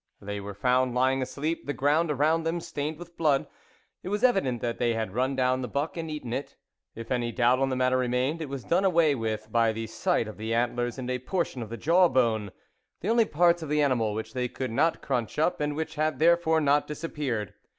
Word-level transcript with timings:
They 0.19 0.41
were 0.41 0.55
found 0.55 0.95
lying 0.95 1.21
asleep, 1.21 1.67
the 1.67 1.73
ground 1.75 2.09
around 2.09 2.41
them 2.41 2.59
stained 2.59 2.97
with 2.97 3.15
blood. 3.17 3.45
It 4.01 4.09
was 4.09 4.23
evident 4.23 4.59
that 4.61 4.79
they 4.79 4.95
had 4.95 5.13
run 5.13 5.35
down 5.35 5.61
the 5.61 5.67
buck 5.67 5.95
and 5.95 6.09
eaten 6.09 6.33
it; 6.33 6.55
if 6.95 7.11
any 7.11 7.31
doubt 7.31 7.59
on 7.59 7.69
the 7.69 7.75
matter 7.75 7.97
remained, 7.99 8.41
it 8.41 8.49
was 8.49 8.63
done 8.63 8.83
away 8.83 9.13
with 9.13 9.51
by 9.51 9.71
the 9.71 9.85
sight 9.85 10.27
of 10.27 10.37
the 10.37 10.55
antlers, 10.55 10.97
and 10.97 11.07
a 11.11 11.19
portion 11.19 11.61
of 11.61 11.69
the 11.69 11.77
jaw 11.77 12.07
bone, 12.07 12.51
the 13.01 13.09
only 13.09 13.25
parts 13.25 13.61
of 13.61 13.69
the 13.69 13.83
animal 13.83 14.15
which 14.15 14.33
they 14.33 14.47
could 14.47 14.71
not 14.71 15.03
crunch 15.03 15.37
up, 15.37 15.61
and 15.61 15.75
which 15.75 15.93
had 15.93 16.17
therefore 16.17 16.59
not 16.59 16.87
disappeared. 16.87 17.53